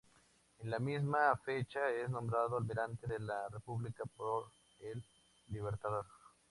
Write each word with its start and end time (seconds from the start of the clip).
En 0.57 0.71
la 0.71 0.79
misma 0.79 1.37
fecha 1.45 1.87
es 1.91 2.09
nombrado 2.09 2.57
Almirante 2.57 3.05
de 3.05 3.19
la 3.19 3.47
República 3.49 4.03
por 4.17 4.49
el 4.79 5.05
Libertador. 5.49 6.07